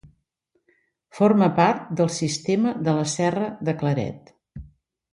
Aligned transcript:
Forma 1.17 1.49
part 1.59 1.93
del 2.01 2.11
sistema 2.17 2.75
de 2.89 2.99
la 3.01 3.07
Serra 3.15 3.55
de 3.71 3.81
Claret. 3.85 4.37